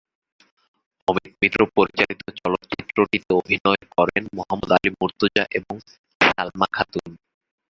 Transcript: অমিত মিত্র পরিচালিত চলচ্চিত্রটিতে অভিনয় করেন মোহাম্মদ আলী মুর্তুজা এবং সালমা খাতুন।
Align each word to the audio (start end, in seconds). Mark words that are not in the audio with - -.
অমিত 1.07 1.33
মিত্র 1.41 1.59
পরিচালিত 1.75 2.21
চলচ্চিত্রটিতে 2.39 3.31
অভিনয় 3.33 3.83
করেন 3.95 4.23
মোহাম্মদ 4.37 4.71
আলী 4.75 4.89
মুর্তুজা 4.97 5.43
এবং 5.57 5.75
সালমা 6.21 6.67
খাতুন। 6.73 7.09